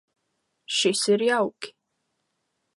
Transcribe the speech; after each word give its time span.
Šis 0.77 1.03
ir 1.15 1.25
jauki. 1.27 1.73